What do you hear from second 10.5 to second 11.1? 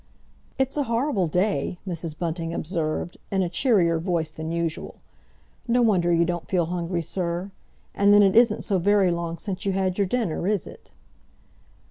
it?"